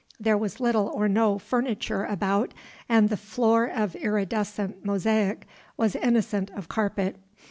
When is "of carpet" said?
6.55-7.17